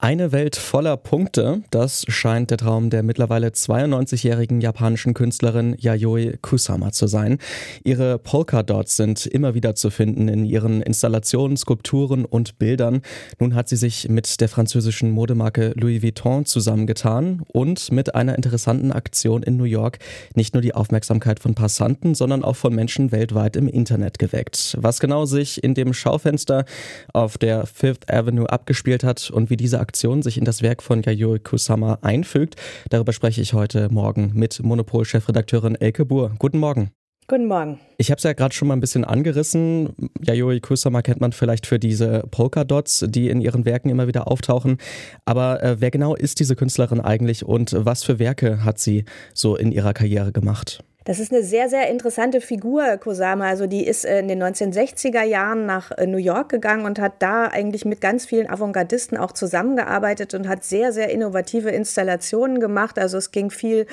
Eine 0.00 0.30
Welt 0.30 0.54
voller 0.54 0.96
Punkte, 0.96 1.64
das 1.72 2.04
scheint 2.06 2.52
der 2.52 2.58
Traum 2.58 2.88
der 2.88 3.02
mittlerweile 3.02 3.48
92-jährigen 3.48 4.60
japanischen 4.60 5.12
Künstlerin 5.12 5.74
Yayoi 5.76 6.38
Kusama 6.40 6.92
zu 6.92 7.08
sein. 7.08 7.38
Ihre 7.82 8.20
Polka-Dots 8.20 8.94
sind 8.94 9.26
immer 9.26 9.54
wieder 9.54 9.74
zu 9.74 9.90
finden 9.90 10.28
in 10.28 10.44
ihren 10.44 10.82
Installationen, 10.82 11.56
Skulpturen 11.56 12.24
und 12.24 12.60
Bildern. 12.60 13.02
Nun 13.40 13.56
hat 13.56 13.68
sie 13.68 13.74
sich 13.74 14.08
mit 14.08 14.40
der 14.40 14.48
französischen 14.48 15.10
Modemarke 15.10 15.72
Louis 15.74 16.00
Vuitton 16.00 16.44
zusammengetan 16.44 17.42
und 17.48 17.90
mit 17.90 18.14
einer 18.14 18.36
interessanten 18.36 18.92
Aktion 18.92 19.42
in 19.42 19.56
New 19.56 19.64
York 19.64 19.98
nicht 20.36 20.54
nur 20.54 20.62
die 20.62 20.76
Aufmerksamkeit 20.76 21.40
von 21.40 21.56
Passanten, 21.56 22.14
sondern 22.14 22.44
auch 22.44 22.54
von 22.54 22.72
Menschen 22.72 23.10
weltweit 23.10 23.56
im 23.56 23.66
Internet 23.66 24.20
geweckt. 24.20 24.76
Was 24.80 25.00
genau 25.00 25.24
sich 25.24 25.64
in 25.64 25.74
dem 25.74 25.92
Schaufenster 25.92 26.66
auf 27.12 27.36
der 27.36 27.66
Fifth 27.66 28.08
Avenue 28.08 28.48
abgespielt 28.48 29.02
hat 29.02 29.28
und 29.32 29.50
wie 29.50 29.56
diese 29.56 29.87
Aktion 29.88 30.22
sich 30.22 30.36
in 30.36 30.44
das 30.44 30.62
Werk 30.62 30.82
von 30.82 31.02
Yayoi 31.02 31.38
Kusama 31.38 31.98
einfügt. 32.02 32.56
Darüber 32.90 33.12
spreche 33.12 33.40
ich 33.40 33.54
heute 33.54 33.88
Morgen 33.90 34.32
mit 34.34 34.62
Monopol-Chefredakteurin 34.62 35.74
Elke 35.74 36.04
Buhr. 36.04 36.34
Guten 36.38 36.58
Morgen. 36.58 36.90
Guten 37.26 37.46
Morgen. 37.46 37.80
Ich 38.00 38.12
habe 38.12 38.18
es 38.18 38.22
ja 38.22 38.32
gerade 38.32 38.54
schon 38.54 38.68
mal 38.68 38.74
ein 38.74 38.80
bisschen 38.80 39.04
angerissen. 39.04 39.92
Yayoi 40.20 40.60
Kusama 40.60 41.02
kennt 41.02 41.20
man 41.20 41.32
vielleicht 41.32 41.66
für 41.66 41.80
diese 41.80 42.22
Polka-Dots, 42.30 43.06
die 43.08 43.28
in 43.28 43.40
ihren 43.40 43.64
Werken 43.64 43.90
immer 43.90 44.06
wieder 44.06 44.30
auftauchen. 44.30 44.78
Aber 45.24 45.60
äh, 45.64 45.80
wer 45.80 45.90
genau 45.90 46.14
ist 46.14 46.38
diese 46.38 46.54
Künstlerin 46.54 47.00
eigentlich 47.00 47.44
und 47.44 47.74
was 47.76 48.04
für 48.04 48.20
Werke 48.20 48.64
hat 48.64 48.78
sie 48.78 49.04
so 49.34 49.56
in 49.56 49.72
ihrer 49.72 49.94
Karriere 49.94 50.30
gemacht? 50.30 50.84
Das 51.08 51.20
ist 51.20 51.32
eine 51.32 51.42
sehr, 51.42 51.70
sehr 51.70 51.88
interessante 51.88 52.42
Figur, 52.42 52.98
Kosama. 52.98 53.48
Also 53.48 53.66
die 53.66 53.86
ist 53.86 54.04
äh, 54.04 54.18
in 54.18 54.28
den 54.28 54.42
1960er 54.42 55.22
Jahren 55.22 55.64
nach 55.64 55.90
äh, 55.92 56.06
New 56.06 56.18
York 56.18 56.50
gegangen 56.50 56.84
und 56.84 56.98
hat 56.98 57.14
da 57.20 57.46
eigentlich 57.46 57.86
mit 57.86 58.02
ganz 58.02 58.26
vielen 58.26 58.46
Avantgardisten 58.46 59.16
auch 59.16 59.32
zusammengearbeitet 59.32 60.34
und 60.34 60.46
hat 60.46 60.64
sehr, 60.64 60.92
sehr 60.92 61.08
innovative 61.08 61.70
Installationen 61.70 62.60
gemacht. 62.60 62.98
Also 62.98 63.16
es 63.16 63.30
ging 63.30 63.50
viel 63.50 63.86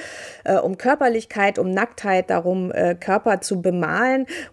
äh, 0.43 0.57
um 0.57 0.77
Körperlichkeit, 0.77 1.57
um 1.57 1.71
Nacktheit, 1.71 2.29
darum, 2.29 2.73
äh, 2.73 2.95
Körper 2.95 3.39
zu 3.39 3.61
bemalen 3.61 3.94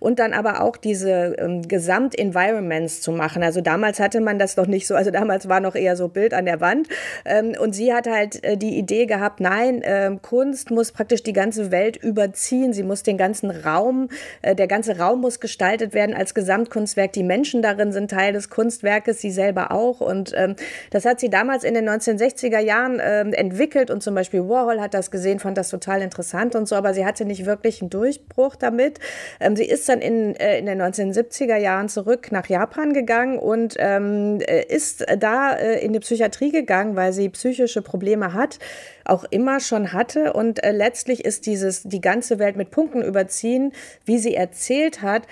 und 0.00 0.18
dann 0.18 0.32
aber 0.32 0.60
auch 0.60 0.76
diese 0.76 1.36
ähm, 1.38 1.62
Gesamtenvironments 1.62 3.00
zu 3.00 3.12
machen. 3.12 3.42
Also 3.42 3.60
damals 3.60 4.00
hatte 4.00 4.20
man 4.20 4.38
das 4.38 4.56
noch 4.56 4.66
nicht 4.66 4.86
so, 4.86 4.94
also 4.94 5.10
damals 5.10 5.48
war 5.48 5.60
noch 5.60 5.74
eher 5.74 5.96
so 5.96 6.08
Bild 6.08 6.34
an 6.34 6.44
der 6.44 6.60
Wand. 6.60 6.88
Ähm, 7.24 7.54
und 7.58 7.74
sie 7.74 7.92
hat 7.92 8.06
halt 8.06 8.42
äh, 8.44 8.56
die 8.56 8.78
Idee 8.78 9.06
gehabt, 9.06 9.40
nein, 9.40 9.82
ähm, 9.84 10.22
Kunst 10.22 10.70
muss 10.70 10.92
praktisch 10.92 11.22
die 11.22 11.32
ganze 11.32 11.70
Welt 11.70 11.96
überziehen 11.96 12.52
ziehen. 12.52 12.72
Sie 12.72 12.82
muss 12.82 13.02
den 13.02 13.16
ganzen 13.16 13.50
Raum, 13.50 14.08
äh, 14.42 14.54
der 14.54 14.66
ganze 14.66 14.98
Raum 14.98 15.20
muss 15.20 15.40
gestaltet 15.40 15.94
werden 15.94 16.14
als 16.14 16.34
Gesamtkunstwerk. 16.34 17.12
Die 17.12 17.22
Menschen 17.22 17.62
darin 17.62 17.92
sind 17.92 18.10
Teil 18.10 18.32
des 18.32 18.50
Kunstwerkes, 18.50 19.20
sie 19.20 19.30
selber 19.30 19.72
auch. 19.72 20.00
Und 20.00 20.32
ähm, 20.36 20.56
das 20.90 21.04
hat 21.04 21.20
sie 21.20 21.30
damals 21.30 21.64
in 21.64 21.74
den 21.74 21.88
1960er 21.88 22.58
Jahren 22.58 23.00
ähm, 23.02 23.32
entwickelt. 23.32 23.90
Und 23.90 24.02
zum 24.02 24.14
Beispiel 24.14 24.48
Warhol 24.48 24.80
hat 24.80 24.94
das 24.94 25.10
gesehen, 25.10 25.38
fand 25.38 25.56
das 25.56 25.70
total 25.70 26.02
interessant 26.02 26.54
und 26.54 26.68
so. 26.68 26.76
Aber 26.76 26.94
sie 26.94 27.04
hatte 27.04 27.24
nicht 27.24 27.46
wirklich 27.46 27.80
einen 27.80 27.90
Durchbruch 27.90 28.56
damit. 28.56 28.98
Ähm, 29.40 29.56
sie 29.56 29.64
ist 29.64 29.88
dann 29.88 30.00
in, 30.00 30.34
äh, 30.36 30.58
in 30.58 30.66
den 30.66 30.80
1970er 30.80 31.56
Jahren 31.56 31.88
zurück 31.88 32.32
nach 32.32 32.46
Japan 32.46 32.92
gegangen 32.92 33.38
und 33.38 33.76
ähm, 33.78 34.40
äh, 34.40 34.64
ist 34.64 35.04
da 35.18 35.52
äh, 35.52 35.84
in 35.84 35.92
die 35.92 36.00
Psychiatrie 36.00 36.50
gegangen, 36.50 36.96
weil 36.96 37.12
sie 37.12 37.28
psychische 37.28 37.82
Probleme 37.82 38.34
hat, 38.34 38.58
auch 39.04 39.24
immer 39.24 39.60
schon 39.60 39.92
hatte. 39.92 40.32
Und 40.32 40.62
äh, 40.62 40.72
letztlich 40.72 41.24
ist 41.24 41.46
dieses, 41.46 41.82
die 41.82 42.00
ganze 42.00 42.38
Welt 42.38 42.56
mit 42.56 42.70
Punkten 42.70 43.02
überziehen, 43.02 43.72
wie 44.04 44.18
sie 44.18 44.34
erzählt 44.34 45.02
hat, 45.02 45.22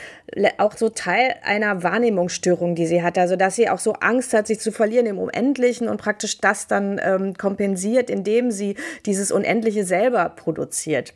auch 0.58 0.76
so 0.76 0.88
Teil 0.88 1.34
einer 1.42 1.82
Wahrnehmungsstörung, 1.82 2.74
die 2.74 2.86
sie 2.86 3.02
hat. 3.02 3.18
Also, 3.18 3.36
dass 3.36 3.56
sie 3.56 3.69
auch 3.69 3.78
so 3.78 3.94
Angst 3.94 4.32
hat, 4.32 4.46
sich 4.46 4.60
zu 4.60 4.72
verlieren 4.72 5.06
im 5.06 5.19
Unendlichen 5.19 5.88
und 5.88 5.98
praktisch 5.98 6.38
das 6.38 6.66
dann 6.66 7.00
ähm, 7.02 7.34
kompensiert, 7.34 8.10
indem 8.10 8.50
sie 8.50 8.76
dieses 9.06 9.32
Unendliche 9.32 9.84
selber 9.84 10.28
produziert. 10.30 11.14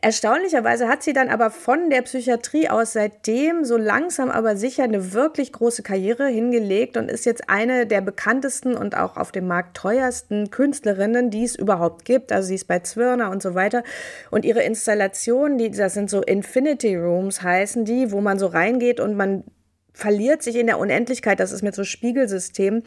Erstaunlicherweise 0.00 0.86
hat 0.86 1.02
sie 1.02 1.12
dann 1.12 1.28
aber 1.28 1.50
von 1.50 1.90
der 1.90 2.02
Psychiatrie 2.02 2.68
aus 2.68 2.92
seitdem 2.92 3.64
so 3.64 3.76
langsam 3.76 4.30
aber 4.30 4.56
sicher 4.56 4.84
eine 4.84 5.12
wirklich 5.12 5.52
große 5.52 5.82
Karriere 5.82 6.28
hingelegt 6.28 6.96
und 6.96 7.10
ist 7.10 7.26
jetzt 7.26 7.48
eine 7.48 7.86
der 7.86 8.00
bekanntesten 8.00 8.76
und 8.76 8.96
auch 8.96 9.16
auf 9.16 9.32
dem 9.32 9.48
Markt 9.48 9.76
teuersten 9.76 10.50
Künstlerinnen, 10.50 11.30
die 11.30 11.44
es 11.44 11.56
überhaupt 11.56 12.04
gibt. 12.04 12.30
Also 12.30 12.48
sie 12.48 12.54
ist 12.54 12.68
bei 12.68 12.78
Zwirner 12.80 13.30
und 13.30 13.42
so 13.42 13.54
weiter. 13.54 13.82
Und 14.30 14.44
ihre 14.44 14.62
Installationen, 14.62 15.58
die, 15.58 15.70
das 15.70 15.94
sind 15.94 16.10
so 16.10 16.22
Infinity 16.22 16.94
Rooms 16.96 17.42
heißen 17.42 17.84
die, 17.84 18.12
wo 18.12 18.20
man 18.20 18.38
so 18.38 18.46
reingeht 18.46 19.00
und 19.00 19.16
man 19.16 19.44
verliert 19.98 20.44
sich 20.44 20.54
in 20.54 20.68
der 20.68 20.78
Unendlichkeit. 20.78 21.40
Das 21.40 21.50
ist 21.50 21.62
mit 21.62 21.74
so 21.74 21.82
Spiegelsystem. 21.82 22.84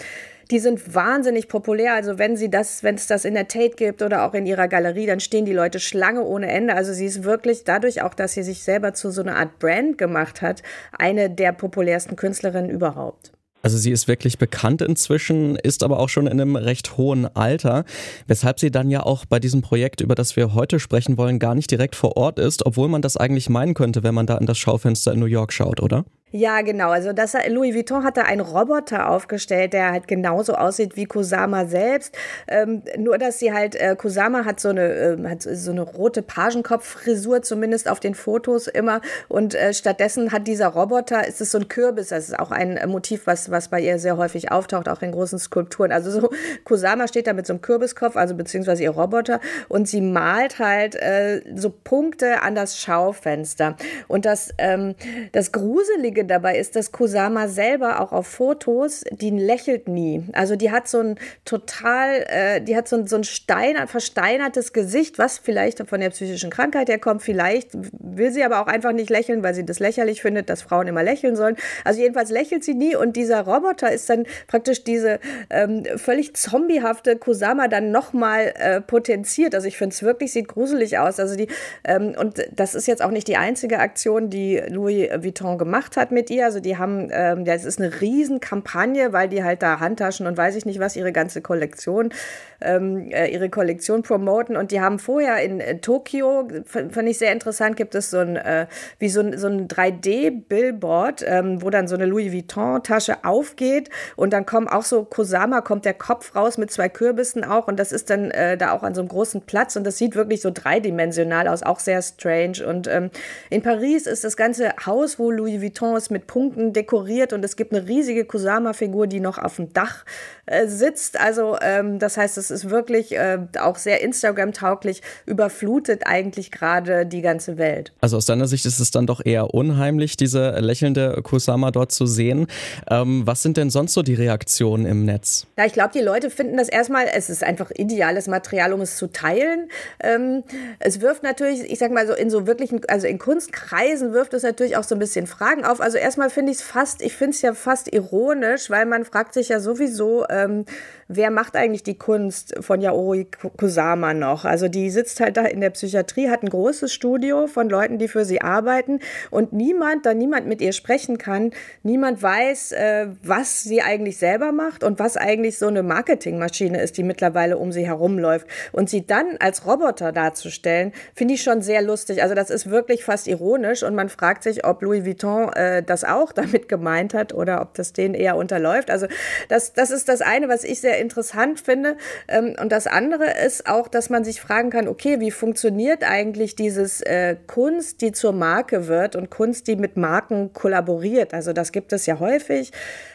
Die 0.52 0.60
sind 0.60 0.94
wahnsinnig 0.94 1.48
populär. 1.48 1.96
Also 1.96 2.18
wenn 2.18 2.36
sie 2.36 2.50
das, 2.50 2.84
wenn 2.84 2.96
es 2.96 3.08
das 3.08 3.24
in 3.24 3.34
der 3.34 3.48
Tate 3.48 3.76
gibt 3.76 4.02
oder 4.02 4.26
auch 4.26 4.34
in 4.34 4.46
ihrer 4.46 4.68
Galerie, 4.68 5.06
dann 5.06 5.22
stehen 5.22 5.46
die 5.46 5.54
Leute 5.54 5.80
Schlange 5.80 6.24
ohne 6.24 6.52
Ende. 6.52 6.76
Also 6.76 6.92
sie 6.92 7.06
ist 7.06 7.24
wirklich 7.24 7.64
dadurch 7.64 8.02
auch, 8.02 8.14
dass 8.14 8.34
sie 8.34 8.44
sich 8.44 8.64
selber 8.64 8.94
zu 8.94 9.12
so 9.12 9.22
einer 9.22 9.38
Art 9.38 9.60
Brand 9.60 9.98
gemacht 9.98 10.42
hat, 10.42 10.62
eine 10.92 11.30
der 11.30 11.54
populärsten 11.54 12.18
Künstlerinnen 12.18 12.70
überhaupt. 12.70 13.32
Also 13.64 13.78
sie 13.78 13.92
ist 13.92 14.08
wirklich 14.08 14.38
bekannt 14.38 14.82
inzwischen, 14.82 15.56
ist 15.56 15.84
aber 15.84 16.00
auch 16.00 16.10
schon 16.10 16.28
in 16.28 16.42
einem 16.42 16.56
recht 16.56 16.98
hohen 16.98 17.34
Alter, 17.36 17.86
weshalb 18.28 18.60
sie 18.60 18.72
dann 18.72 18.90
ja 18.90 19.04
auch 19.04 19.26
bei 19.26 19.40
diesem 19.40 19.62
Projekt, 19.62 20.02
über 20.02 20.16
das 20.16 20.36
wir 20.36 20.54
heute 20.54 20.80
sprechen 20.80 21.18
wollen, 21.18 21.40
gar 21.40 21.56
nicht 21.56 21.70
direkt 21.70 21.96
vor 21.96 22.18
Ort 22.18 22.40
ist, 22.40 22.66
obwohl 22.66 22.88
man 22.88 23.02
das 23.02 23.18
eigentlich 23.18 23.50
meinen 23.50 23.74
könnte, 23.74 24.04
wenn 24.04 24.16
man 24.16 24.26
da 24.26 24.38
in 24.38 24.48
das 24.48 24.58
Schaufenster 24.58 25.14
in 25.14 25.20
New 25.20 25.28
York 25.28 25.54
schaut, 25.54 25.80
oder? 25.80 26.06
Ja, 26.34 26.62
genau. 26.62 26.92
Also 26.92 27.12
das, 27.12 27.36
Louis 27.50 27.76
Vuitton 27.76 28.06
hat 28.06 28.16
da 28.16 28.22
einen 28.22 28.40
Roboter 28.40 29.10
aufgestellt, 29.10 29.74
der 29.74 29.92
halt 29.92 30.08
genauso 30.08 30.54
aussieht 30.54 30.96
wie 30.96 31.04
Kusama 31.04 31.66
selbst. 31.66 32.16
Ähm, 32.48 32.84
nur, 32.98 33.18
dass 33.18 33.40
sie 33.40 33.52
halt, 33.52 33.76
äh, 33.76 33.98
Kusama 33.98 34.46
hat 34.46 34.62
so 34.62 34.70
eine, 34.70 34.94
äh, 34.94 35.28
hat 35.28 35.42
so 35.42 35.72
eine 35.72 35.82
rote 35.82 36.22
Pagenkopffrisur, 36.22 37.42
zumindest 37.42 37.90
auf 37.90 38.00
den 38.00 38.16
Fotos 38.16 38.68
immer. 38.68 39.02
Und 39.28 39.56
äh, 39.56 39.74
stattdessen 39.74 40.32
hat 40.32 40.48
dieser 40.48 40.68
Roboter, 40.68 41.28
ist 41.28 41.42
es 41.42 41.52
so 41.52 41.58
ein 41.58 41.68
Kürbis. 41.68 42.08
Das 42.08 42.30
ist 42.30 42.40
auch 42.40 42.52
ein 42.52 42.80
Motiv, 42.88 43.28
was, 43.28 43.52
was 43.52 43.68
bei 43.68 43.82
ihr 43.82 44.00
sehr 44.00 44.16
häufig 44.16 44.54
auftaucht, 44.54 44.88
auch 44.88 45.02
in 45.02 45.12
großen 45.12 45.38
Skulpturen. 45.38 45.92
Also 45.92 46.12
so, 46.12 46.30
Kusama 46.64 47.10
steht 47.10 47.28
da 47.28 47.34
mit 47.34 47.46
so 47.46 47.54
einem 47.54 47.62
Kürbiskopf, 47.62 48.16
also 48.16 48.36
beziehungsweise 48.36 48.84
ihr 48.84 48.92
Roboter. 48.92 49.42
Und 49.68 49.90
sie 49.90 50.00
malt 50.00 50.60
halt 50.60 50.96
äh, 50.96 51.42
so 51.56 51.70
Punkte 51.72 52.42
an 52.42 52.56
das 52.56 52.80
Schaufenster. 52.80 53.76
Und 54.08 54.26
das, 54.26 54.54
ähm, 54.60 54.96
das 55.34 55.52
Gruselige 55.52 56.21
Lustige 56.22 56.26
dabei 56.26 56.58
ist, 56.58 56.76
dass 56.76 56.92
Kusama 56.92 57.48
selber 57.48 58.00
auch 58.00 58.12
auf 58.12 58.28
Fotos, 58.28 59.04
die 59.12 59.32
lächelt 59.32 59.88
nie. 59.88 60.24
Also 60.34 60.56
die 60.56 60.72
hat 60.72 60.88
so 60.88 61.00
ein 61.00 61.16
total, 61.46 62.26
äh, 62.28 62.62
die 62.62 62.76
hat 62.76 62.88
so 62.88 62.98
ein, 62.98 63.08
so 63.08 63.18
ein 63.18 63.24
steiner, 63.24 63.88
versteinertes 63.88 64.74
Gesicht, 64.74 65.18
was 65.18 65.38
vielleicht 65.38 65.88
von 65.88 66.00
der 66.00 66.10
psychischen 66.10 66.50
Krankheit 66.50 66.90
herkommt. 66.90 67.22
Vielleicht 67.22 67.70
will 67.74 68.32
sie 68.32 68.44
aber 68.44 68.62
auch 68.62 68.68
einfach 68.68 68.94
nicht 68.94 69.10
lächeln, 69.10 69.44
weil 69.44 69.54
sie 69.54 69.66
das 69.66 69.80
lächerlich 69.80 70.22
findet, 70.22 70.50
dass 70.50 70.62
Frauen 70.62 70.88
immer 70.88 71.04
lächeln 71.04 71.36
sollen. 71.36 71.56
Also 71.84 72.02
jedenfalls 72.02 72.30
lächelt 72.30 72.64
sie 72.64 72.76
nie 72.76 72.96
und 72.96 73.16
dieser 73.16 73.42
Roboter 73.42 73.92
ist 73.92 74.10
dann 74.10 74.26
praktisch 74.48 74.84
diese 74.84 75.20
ähm, 75.50 75.84
völlig 75.96 76.36
zombiehafte 76.36 77.18
Kusama 77.18 77.68
dann 77.68 77.92
nochmal 77.92 78.54
äh, 78.58 78.82
potenziert. 78.82 79.56
Also 79.56 79.68
ich 79.68 79.78
finde 79.78 79.94
es 79.94 80.04
wirklich, 80.04 80.32
sieht 80.32 80.48
gruselig 80.48 80.98
aus. 80.98 81.20
Also 81.20 81.36
die, 81.36 81.48
ähm, 81.84 82.16
und 82.18 82.46
das 82.56 82.76
ist 82.76 82.88
jetzt 82.88 83.02
auch 83.02 83.12
nicht 83.12 83.28
die 83.28 83.38
einzige 83.38 83.80
Aktion, 83.80 84.30
die 84.30 84.62
Louis 84.68 85.10
Vuitton 85.24 85.58
gemacht 85.58 85.98
hat 85.98 86.11
mit 86.12 86.30
ihr. 86.30 86.46
Also 86.46 86.60
die 86.60 86.78
haben, 86.78 87.10
ähm, 87.12 87.46
das 87.46 87.66
ist 87.66 87.80
eine 87.80 88.02
Riesenkampagne, 88.02 89.14
weil 89.14 89.30
die 89.30 89.44
halt 89.44 89.62
da 89.62 89.80
Handtaschen 89.80 90.28
und 90.28 90.38
weiß 90.38 90.56
ich 90.56 90.66
nicht 90.66 90.80
was, 90.80 90.96
ihre 90.96 91.12
ganze 91.12 91.42
Kollektion, 91.42 92.14
ähm, 92.62 93.10
äh, 93.12 93.28
ihre 93.28 93.50
Kollektion 93.50 94.04
promoten. 94.04 94.56
Und 94.56 94.72
die 94.72 94.82
haben 94.82 95.00
vorher 95.00 95.42
in 95.44 95.60
äh, 95.60 95.80
Tokio, 95.80 96.48
fand 96.66 97.08
ich 97.08 97.18
sehr 97.18 97.32
interessant, 97.32 97.76
gibt 97.76 97.96
es 97.96 98.10
so 98.10 98.20
ein, 98.20 98.36
äh, 98.36 98.68
wie 99.00 99.10
so 99.10 99.22
ein, 99.22 99.38
so 99.38 99.48
ein 99.48 99.68
3D-Billboard, 99.68 101.24
ähm, 101.28 101.62
wo 101.62 101.70
dann 101.70 101.88
so 101.88 101.96
eine 101.96 102.06
Louis 102.06 102.32
Vuitton-Tasche 102.32 103.24
aufgeht 103.24 103.90
und 104.16 104.34
dann 104.34 104.46
kommt 104.46 104.72
auch 104.72 104.84
so 104.84 105.04
Kosama, 105.04 105.62
kommt 105.62 105.86
der 105.86 105.94
Kopf 105.94 106.36
raus 106.36 106.58
mit 106.58 106.72
zwei 106.72 106.90
Kürbissen 106.90 107.44
auch 107.44 107.68
und 107.68 107.80
das 107.80 107.92
ist 107.92 108.10
dann 108.10 108.32
äh, 108.32 108.58
da 108.58 108.72
auch 108.72 108.84
an 108.84 108.94
so 108.94 109.02
einem 109.02 109.10
großen 109.10 109.42
Platz 109.42 109.76
und 109.76 109.84
das 109.84 109.98
sieht 109.98 110.16
wirklich 110.16 110.42
so 110.42 110.52
dreidimensional 110.54 111.48
aus, 111.48 111.64
auch 111.64 111.80
sehr 111.80 112.02
strange. 112.02 112.66
Und 112.66 112.88
ähm, 112.88 113.10
in 113.50 113.62
Paris 113.62 114.08
ist 114.08 114.24
das 114.24 114.38
ganze 114.38 114.74
Haus, 114.86 115.20
wo 115.20 115.32
Louis 115.32 115.62
Vuitton 115.62 115.94
Haus 116.02 116.10
mit 116.10 116.26
Punkten 116.26 116.74
dekoriert 116.74 117.32
und 117.32 117.46
es 117.46 117.56
gibt 117.56 117.74
eine 117.74 117.88
riesige 117.88 118.26
Kusama-Figur, 118.26 119.06
die 119.06 119.20
noch 119.20 119.38
auf 119.38 119.58
dem 119.58 119.72
Dach 119.72 120.04
äh, 120.48 120.68
sitzt. 120.68 121.20
Also 121.20 121.58
ähm, 121.62 122.00
das 122.00 122.18
heißt, 122.18 122.38
es 122.38 122.50
ist 122.50 122.70
wirklich 122.70 123.16
äh, 123.16 123.38
auch 123.60 123.76
sehr 123.76 124.02
Instagram-tauglich, 124.02 125.02
überflutet 125.28 126.04
eigentlich 126.06 126.52
gerade 126.52 127.06
die 127.06 127.22
ganze 127.22 127.58
Welt. 127.58 127.94
Also 128.02 128.18
aus 128.18 128.26
deiner 128.26 128.48
Sicht 128.48 128.66
ist 128.66 128.80
es 128.80 128.90
dann 128.90 129.06
doch 129.06 129.22
eher 129.24 129.54
unheimlich, 129.54 130.18
diese 130.18 130.60
lächelnde 130.60 131.22
Kusama 131.22 131.70
dort 131.70 131.92
zu 131.92 132.08
sehen. 132.08 132.48
Ähm, 132.90 133.22
was 133.26 133.44
sind 133.44 133.58
denn 133.58 133.70
sonst 133.70 133.94
so 133.94 134.02
die 134.02 134.16
Reaktionen 134.16 134.88
im 134.88 135.06
Netz? 135.06 135.46
Ja, 135.58 135.66
ich 135.66 135.74
glaube, 135.74 135.92
die 135.94 136.02
Leute 136.02 136.32
finden 136.32 136.58
das 136.58 136.68
erstmal, 136.68 137.06
es 137.14 137.30
ist 137.30 137.44
einfach 137.44 137.70
ideales 137.76 138.28
Material, 138.28 138.74
um 138.74 138.82
es 138.82 138.98
zu 138.98 139.08
teilen. 139.08 139.70
Ähm, 140.00 140.44
es 140.80 141.02
wirft 141.02 141.22
natürlich, 141.22 141.62
ich 141.72 141.78
sag 141.78 141.92
mal 141.92 142.08
so, 142.08 142.14
in 142.14 142.32
so 142.32 142.48
wirklichen, 142.48 142.82
also 142.88 143.06
in 143.06 143.20
Kunstkreisen 143.20 144.14
wirft 144.14 144.34
es 144.34 144.42
natürlich 144.42 144.78
auch 144.78 144.84
so 144.84 144.96
ein 144.96 145.00
bisschen 145.00 145.28
Fragen 145.28 145.64
auf. 145.64 145.80
Also 145.80 145.91
erstmal 145.98 146.30
finde 146.30 146.52
ich 146.52 146.60
es 146.60 146.64
fast, 146.64 147.02
ich 147.02 147.14
finde 147.14 147.32
es 147.32 147.42
ja 147.42 147.54
fast 147.54 147.94
ironisch, 147.94 148.70
weil 148.70 148.86
man 148.86 149.06
fragt 149.06 149.34
sich 149.34 149.50
ja 149.50 149.60
sowieso, 149.60 150.26
ähm, 150.30 150.66
wer 151.08 151.32
macht 151.32 151.56
eigentlich 151.56 151.84
die 151.84 151.98
Kunst 151.98 152.56
von 152.62 152.82
Yaori 152.82 153.28
Kusama 153.58 154.14
noch? 154.14 154.46
Also 154.46 154.68
die 154.68 154.90
sitzt 154.90 155.20
halt 155.20 155.38
da 155.38 155.46
in 155.46 155.62
der 155.62 155.72
Psychiatrie, 155.72 156.30
hat 156.30 156.44
ein 156.44 156.50
großes 156.50 156.94
Studio 156.94 157.48
von 157.48 157.70
Leuten, 157.70 157.98
die 157.98 158.08
für 158.08 158.26
sie 158.26 158.42
arbeiten 158.42 159.00
und 159.30 159.54
niemand, 159.54 160.06
da 160.06 160.14
niemand 160.14 160.48
mit 160.48 160.62
ihr 160.62 160.72
sprechen 160.72 161.18
kann, 161.18 161.52
niemand 161.84 162.22
weiß, 162.22 162.72
äh, 162.74 163.08
was 163.24 163.64
sie 163.64 163.82
eigentlich 163.82 164.18
selber 164.18 164.52
macht 164.52 164.84
und 164.84 165.00
was 165.00 165.18
eigentlich 165.18 165.58
so 165.58 165.68
eine 165.68 165.84
Marketingmaschine 165.84 166.82
ist, 166.82 166.98
die 166.98 167.04
mittlerweile 167.04 167.58
um 167.58 167.72
sie 167.72 167.86
herumläuft. 167.86 168.48
Und 168.72 168.90
sie 168.90 169.06
dann 169.06 169.38
als 169.40 169.66
Roboter 169.66 170.12
darzustellen, 170.12 170.94
finde 171.14 171.34
ich 171.34 171.44
schon 171.44 171.62
sehr 171.62 171.82
lustig. 171.82 172.22
Also 172.24 172.36
das 172.36 172.50
ist 172.50 172.70
wirklich 172.70 173.04
fast 173.04 173.28
ironisch 173.28 173.84
und 173.84 173.96
man 173.96 174.10
fragt 174.10 174.44
sich, 174.44 174.66
ob 174.66 174.82
Louis 174.82 175.06
Vuitton 175.06 175.52
äh, 175.54 175.71
das 175.86 176.04
auch 176.04 176.32
damit 176.42 176.68
gemeint 176.70 177.14
hat 177.14 177.34
oder 177.34 177.62
ob 177.62 177.74
das 177.74 177.94
denen 177.94 178.14
eher 178.14 178.36
unterläuft. 178.36 178.92
Also 178.92 179.08
das, 179.50 179.74
das 179.74 179.92
ist 179.92 180.10
das 180.10 180.22
eine, 180.22 180.50
was 180.50 180.64
ich 180.64 180.82
sehr 180.82 181.00
interessant 181.00 181.60
finde. 181.60 181.98
Ähm, 182.28 182.56
und 182.62 182.72
das 182.72 182.88
andere 182.88 183.26
ist 183.46 183.68
auch, 183.68 183.88
dass 183.88 184.10
man 184.10 184.24
sich 184.24 184.42
fragen 184.42 184.70
kann, 184.70 184.88
okay, 184.88 185.20
wie 185.20 185.32
funktioniert 185.32 186.04
eigentlich 186.04 186.56
dieses 186.56 187.02
äh, 187.02 187.36
Kunst, 187.48 188.02
die 188.02 188.12
zur 188.12 188.34
Marke 188.34 188.88
wird 188.88 189.16
und 189.16 189.30
Kunst, 189.30 189.68
die 189.68 189.76
mit 189.76 189.98
Marken 189.98 190.54
kollaboriert? 190.54 191.34
Also 191.34 191.54
das 191.54 191.72
gibt 191.72 191.94
es 191.94 192.06
ja 192.06 192.20
häufig 192.20 192.72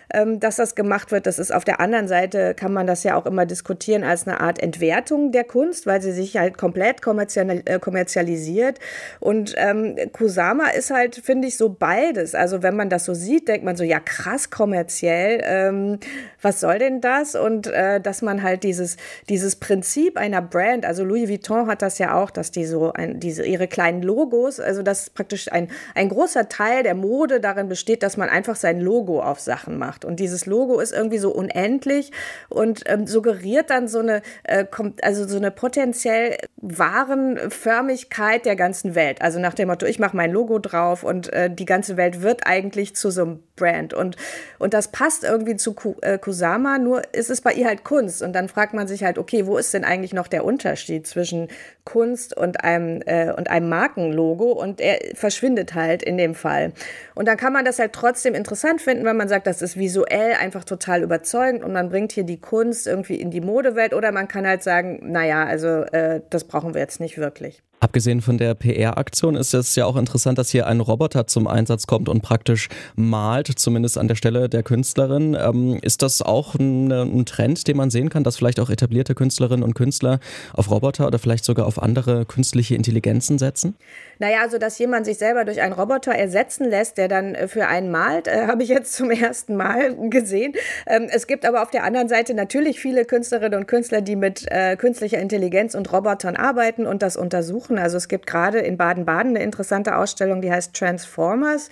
dass 0.08 0.56
das 0.56 0.74
gemacht 0.74 1.10
wird. 1.10 1.26
Das 1.26 1.38
ist 1.38 1.52
auf 1.52 1.64
der 1.64 1.80
anderen 1.80 2.08
Seite, 2.08 2.54
kann 2.54 2.72
man 2.72 2.86
das 2.86 3.02
ja 3.02 3.16
auch 3.16 3.26
immer 3.26 3.44
diskutieren 3.44 4.04
als 4.04 4.26
eine 4.26 4.40
Art 4.40 4.62
Entwertung 4.62 5.32
der 5.32 5.44
Kunst, 5.44 5.86
weil 5.86 6.00
sie 6.00 6.12
sich 6.12 6.36
halt 6.36 6.58
komplett 6.58 7.00
äh, 7.06 7.78
kommerzialisiert. 7.80 8.78
Und 9.20 9.54
ähm, 9.56 9.96
Kusama 10.12 10.68
ist 10.68 10.90
halt, 10.90 11.16
finde 11.16 11.48
ich, 11.48 11.56
so 11.56 11.68
beides. 11.70 12.34
Also 12.34 12.62
wenn 12.62 12.76
man 12.76 12.88
das 12.88 13.04
so 13.04 13.14
sieht, 13.14 13.48
denkt 13.48 13.64
man 13.64 13.76
so, 13.76 13.84
ja 13.84 14.00
krass 14.00 14.50
kommerziell, 14.50 15.40
ähm, 15.44 15.98
was 16.40 16.60
soll 16.60 16.78
denn 16.78 17.00
das? 17.00 17.34
Und 17.34 17.66
äh, 17.66 18.00
dass 18.00 18.22
man 18.22 18.42
halt 18.42 18.62
dieses, 18.62 18.96
dieses 19.28 19.56
Prinzip 19.56 20.16
einer 20.16 20.42
Brand, 20.42 20.86
also 20.86 21.04
Louis 21.04 21.28
Vuitton 21.28 21.66
hat 21.66 21.82
das 21.82 21.98
ja 21.98 22.14
auch, 22.14 22.30
dass 22.30 22.52
die 22.52 22.64
so 22.64 22.92
ein, 22.92 23.18
diese, 23.18 23.44
ihre 23.44 23.66
kleinen 23.66 24.02
Logos, 24.02 24.60
also 24.60 24.82
dass 24.82 25.10
praktisch 25.10 25.50
ein, 25.50 25.68
ein 25.94 26.08
großer 26.08 26.48
Teil 26.48 26.84
der 26.84 26.94
Mode 26.94 27.40
darin 27.40 27.68
besteht, 27.68 28.02
dass 28.02 28.16
man 28.16 28.28
einfach 28.28 28.56
sein 28.56 28.80
Logo 28.80 29.20
auf 29.20 29.40
Sachen 29.40 29.78
macht 29.78 29.95
gemacht. 29.96 30.04
Und 30.04 30.20
dieses 30.20 30.46
Logo 30.46 30.80
ist 30.80 30.92
irgendwie 30.92 31.18
so 31.18 31.30
unendlich 31.30 32.12
und 32.48 32.82
ähm, 32.86 33.06
suggeriert 33.06 33.70
dann 33.70 33.88
so 33.88 34.00
eine, 34.00 34.22
äh, 34.44 34.64
also 35.02 35.26
so 35.26 35.36
eine 35.36 35.50
potenziell 35.50 36.36
wahren 36.56 37.38
Förmigkeit 37.50 38.44
der 38.44 38.56
ganzen 38.56 38.94
Welt. 38.94 39.22
Also 39.22 39.38
nach 39.38 39.54
dem 39.54 39.68
Motto, 39.68 39.86
ich 39.86 39.98
mache 39.98 40.16
mein 40.16 40.32
Logo 40.32 40.58
drauf 40.58 41.02
und 41.02 41.32
äh, 41.32 41.50
die 41.50 41.64
ganze 41.64 41.96
Welt 41.96 42.22
wird 42.22 42.46
eigentlich 42.46 42.94
zu 42.96 43.10
so 43.10 43.22
einem 43.22 43.42
Brand. 43.56 43.94
Und, 43.94 44.16
und 44.58 44.74
das 44.74 44.88
passt 44.88 45.24
irgendwie 45.24 45.56
zu 45.56 45.74
äh, 46.02 46.18
Kusama, 46.18 46.78
nur 46.78 47.02
ist 47.14 47.30
es 47.30 47.40
bei 47.40 47.52
ihr 47.52 47.66
halt 47.66 47.84
Kunst. 47.84 48.22
Und 48.22 48.34
dann 48.34 48.48
fragt 48.48 48.74
man 48.74 48.86
sich 48.86 49.02
halt, 49.02 49.18
okay, 49.18 49.46
wo 49.46 49.56
ist 49.56 49.72
denn 49.74 49.84
eigentlich 49.84 50.12
noch 50.12 50.28
der 50.28 50.44
Unterschied 50.44 51.06
zwischen 51.06 51.48
Kunst 51.84 52.36
und 52.36 52.62
einem, 52.64 53.02
äh, 53.06 53.32
und 53.32 53.48
einem 53.50 53.68
Markenlogo? 53.68 54.52
Und 54.52 54.80
er 54.80 54.98
verschwindet 55.14 55.74
halt 55.74 56.02
in 56.02 56.18
dem 56.18 56.34
Fall. 56.34 56.72
Und 57.14 57.26
dann 57.26 57.36
kann 57.36 57.52
man 57.52 57.64
das 57.64 57.78
halt 57.78 57.92
trotzdem 57.92 58.34
interessant 58.34 58.82
finden, 58.82 59.04
wenn 59.04 59.16
man 59.16 59.28
sagt, 59.28 59.46
das 59.46 59.62
ist 59.62 59.76
visuell 59.86 60.32
einfach 60.34 60.64
total 60.64 61.04
überzeugend 61.04 61.62
und 61.62 61.72
man 61.72 61.90
bringt 61.90 62.10
hier 62.10 62.24
die 62.24 62.40
Kunst 62.40 62.88
irgendwie 62.88 63.20
in 63.20 63.30
die 63.30 63.40
Modewelt. 63.40 63.94
Oder 63.94 64.10
man 64.10 64.26
kann 64.26 64.44
halt 64.44 64.64
sagen, 64.64 64.98
naja, 65.12 65.44
also 65.44 65.68
äh, 65.68 66.22
das 66.28 66.42
brauchen 66.42 66.74
wir 66.74 66.80
jetzt 66.80 66.98
nicht 66.98 67.18
wirklich. 67.18 67.62
Abgesehen 67.78 68.22
von 68.22 68.38
der 68.38 68.54
PR-Aktion 68.54 69.36
ist 69.36 69.52
es 69.52 69.76
ja 69.76 69.84
auch 69.84 69.96
interessant, 69.96 70.38
dass 70.38 70.48
hier 70.48 70.66
ein 70.66 70.80
Roboter 70.80 71.26
zum 71.26 71.46
Einsatz 71.46 71.86
kommt 71.86 72.08
und 72.08 72.22
praktisch 72.22 72.68
malt, 72.94 73.48
zumindest 73.58 73.98
an 73.98 74.08
der 74.08 74.14
Stelle 74.14 74.48
der 74.48 74.62
Künstlerin. 74.62 75.36
Ähm, 75.38 75.78
ist 75.82 76.00
das 76.00 76.22
auch 76.22 76.54
ein, 76.54 76.90
ein, 76.90 77.26
Trend, 77.26 77.68
den 77.68 77.76
man 77.76 77.90
sehen 77.90 78.08
kann, 78.08 78.24
dass 78.24 78.38
vielleicht 78.38 78.60
auch 78.60 78.70
etablierte 78.70 79.14
Künstlerinnen 79.14 79.62
und 79.62 79.74
Künstler 79.74 80.20
auf 80.54 80.70
Roboter 80.70 81.06
oder 81.06 81.18
vielleicht 81.18 81.44
sogar 81.44 81.66
auf 81.66 81.82
andere 81.82 82.24
künstliche 82.24 82.74
Intelligenzen 82.74 83.36
setzen? 83.36 83.76
Naja, 84.18 84.38
also 84.40 84.56
dass 84.56 84.78
jemand 84.78 85.04
sich 85.04 85.18
selber 85.18 85.44
durch 85.44 85.60
einen 85.60 85.74
Roboter 85.74 86.12
ersetzen 86.12 86.68
lässt, 86.68 86.96
der 86.96 87.08
dann 87.08 87.34
äh, 87.34 87.46
für 87.46 87.66
einen 87.66 87.90
malt, 87.90 88.26
äh, 88.26 88.46
habe 88.46 88.62
ich 88.62 88.70
jetzt 88.70 88.94
zum 88.94 89.10
ersten 89.12 89.54
Mal 89.54 89.94
gesehen. 90.08 90.54
Ähm, 90.86 91.08
es 91.10 91.26
gibt 91.26 91.44
aber 91.44 91.62
auf 91.62 91.70
der 91.70 91.84
anderen 91.84 92.08
Seite 92.08 92.32
natürlich 92.32 92.80
viele 92.80 93.04
Künstlerinnen 93.04 93.58
und 93.58 93.66
Künstler, 93.66 94.00
die 94.00 94.16
mit 94.16 94.46
äh, 94.50 94.76
künstlicher 94.76 95.18
Intelligenz 95.18 95.74
und 95.74 95.92
Robotern 95.92 96.36
arbeiten 96.36 96.86
und 96.86 97.02
das 97.02 97.18
untersuchen 97.18 97.75
besuchen. 97.76 97.78
Also 97.78 97.96
es 97.96 98.08
gibt 98.08 98.26
gerade 98.26 98.58
in 98.58 98.76
Baden-Baden 98.76 99.36
eine 99.36 99.44
interessante 99.44 99.96
Ausstellung, 99.96 100.40
die 100.40 100.50
heißt 100.50 100.74
Transformers 100.74 101.70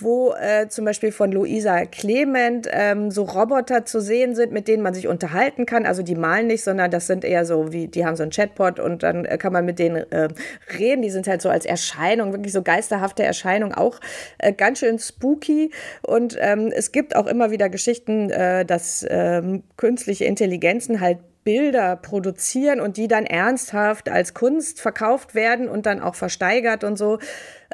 wo 0.00 0.32
äh, 0.34 0.68
zum 0.68 0.84
Beispiel 0.84 1.10
von 1.10 1.32
Luisa 1.32 1.84
Clement 1.84 2.68
ähm, 2.70 3.10
so 3.10 3.24
Roboter 3.24 3.84
zu 3.84 4.00
sehen 4.00 4.36
sind, 4.36 4.52
mit 4.52 4.68
denen 4.68 4.80
man 4.80 4.94
sich 4.94 5.08
unterhalten 5.08 5.66
kann. 5.66 5.86
Also 5.86 6.04
die 6.04 6.14
malen 6.14 6.46
nicht, 6.46 6.62
sondern 6.62 6.92
das 6.92 7.08
sind 7.08 7.24
eher 7.24 7.44
so 7.44 7.72
wie, 7.72 7.88
die 7.88 8.06
haben 8.06 8.14
so 8.14 8.22
ein 8.22 8.30
Chatbot 8.30 8.78
und 8.78 9.02
dann 9.02 9.24
äh, 9.24 9.36
kann 9.38 9.52
man 9.52 9.64
mit 9.64 9.80
denen 9.80 10.08
äh, 10.12 10.28
reden. 10.78 11.02
Die 11.02 11.10
sind 11.10 11.26
halt 11.26 11.42
so 11.42 11.48
als 11.48 11.66
Erscheinung, 11.66 12.32
wirklich 12.32 12.52
so 12.52 12.62
geisterhafte 12.62 13.24
Erscheinung, 13.24 13.74
auch 13.74 13.98
äh, 14.38 14.52
ganz 14.52 14.78
schön 14.78 15.00
spooky. 15.00 15.72
Und 16.02 16.36
ähm, 16.38 16.70
es 16.72 16.92
gibt 16.92 17.16
auch 17.16 17.26
immer 17.26 17.50
wieder 17.50 17.68
Geschichten, 17.68 18.30
äh, 18.30 18.64
dass 18.64 19.04
ähm, 19.10 19.64
künstliche 19.76 20.26
Intelligenzen 20.26 21.00
halt 21.00 21.18
Bilder 21.48 21.96
produzieren 21.96 22.78
und 22.78 22.98
die 22.98 23.08
dann 23.08 23.24
ernsthaft 23.24 24.10
als 24.10 24.34
Kunst 24.34 24.82
verkauft 24.82 25.34
werden 25.34 25.66
und 25.70 25.86
dann 25.86 26.02
auch 26.02 26.14
versteigert 26.14 26.84
und 26.84 26.98
so. 26.98 27.20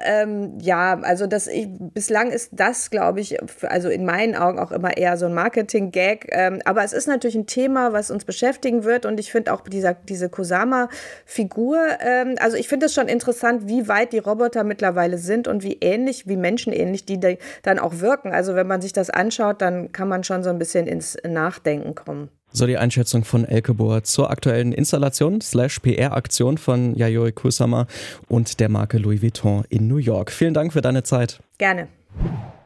Ähm, 0.01 0.59
ja, 0.61 1.01
also 1.01 1.27
das 1.27 1.49
ich, 1.49 1.67
bislang 1.69 2.31
ist 2.31 2.51
das, 2.53 2.91
glaube 2.91 3.19
ich, 3.19 3.37
also 3.65 3.89
in 3.89 4.05
meinen 4.05 4.37
Augen 4.37 4.61
auch 4.61 4.71
immer 4.71 4.97
eher 4.97 5.17
so 5.17 5.27
ein 5.27 5.35
Marketing-Gag. 5.35 6.29
Ähm, 6.31 6.63
aber 6.65 6.85
es 6.85 6.93
ist 6.93 7.09
natürlich 7.09 7.35
ein 7.35 7.49
Thema, 7.49 7.93
was 7.93 8.13
uns 8.13 8.25
beschäftigen 8.25 8.85
wird 8.85 9.07
und 9.07 9.19
ich 9.19 9.33
finde 9.33 9.53
auch 9.53 9.63
dieser, 9.63 9.95
diese 9.95 10.29
Kusama-Figur, 10.29 11.79
ähm, 11.99 12.37
also 12.39 12.57
ich 12.57 12.69
finde 12.69 12.87
es 12.87 12.95
schon 12.95 13.09
interessant, 13.09 13.67
wie 13.67 13.89
weit 13.89 14.13
die 14.13 14.19
Roboter 14.19 14.63
mittlerweile 14.63 15.19
sind 15.19 15.49
und 15.49 15.65
wie 15.65 15.79
ähnlich, 15.81 16.29
wie 16.29 16.37
menschenähnlich 16.37 17.07
die 17.07 17.19
dann 17.65 17.81
auch 17.81 17.99
wirken. 17.99 18.33
Also 18.33 18.55
wenn 18.55 18.69
man 18.69 18.81
sich 18.81 18.93
das 18.93 19.11
anschaut, 19.11 19.61
dann 19.61 19.91
kann 19.91 20.07
man 20.07 20.23
schon 20.23 20.45
so 20.45 20.51
ein 20.51 20.61
bisschen 20.61 20.87
ins 20.87 21.19
Nachdenken 21.27 21.97
kommen. 21.97 22.31
So 22.57 22.69
die 22.69 22.79
Einschätzung 22.79 23.25
von 23.25 23.45
Elke 23.45 23.75
Bohr 23.75 24.05
zur 24.05 24.31
aktuellen 24.31 24.73
Installation 24.73 25.41
slash 25.41 25.81
PR-Aktion 25.81 26.57
von 26.57 26.95
Yayoi 26.95 27.33
Kusama 27.33 27.89
und 28.29 28.61
der 28.61 28.69
Marke 28.69 28.99
Louis 28.99 29.23
Vuitton 29.23 29.65
in 29.71 29.89
New 29.89 29.97
York. 29.97 30.31
Vielen 30.31 30.55
Dank 30.55 30.73
für 30.73 30.81
deine 30.81 31.03
Zeit. 31.03 31.43
Gerne. 31.59 31.89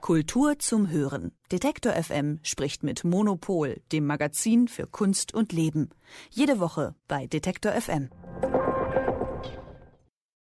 Kultur 0.02 0.58
zum 0.58 0.90
Hören. 0.90 1.32
Detektor 1.50 1.94
FM 1.94 2.38
spricht 2.42 2.82
mit 2.82 3.02
Monopol, 3.02 3.80
dem 3.90 4.04
Magazin 4.04 4.68
für 4.68 4.86
Kunst 4.86 5.32
und 5.32 5.54
Leben. 5.54 5.88
Jede 6.28 6.60
Woche 6.60 6.94
bei 7.08 7.26
Detektor 7.26 7.72
FM. 7.72 8.10